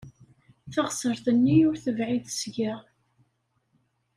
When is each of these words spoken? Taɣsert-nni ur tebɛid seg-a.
Taɣsert-nni 0.73 1.57
ur 1.69 1.75
tebɛid 1.83 2.25
seg-a. 2.39 2.73